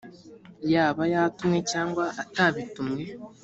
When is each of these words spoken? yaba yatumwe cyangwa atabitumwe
yaba 0.73 1.03
yatumwe 1.13 1.59
cyangwa 1.71 2.05
atabitumwe 2.23 3.01